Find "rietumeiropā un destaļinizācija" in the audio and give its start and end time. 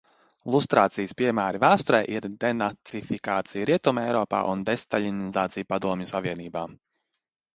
3.71-5.71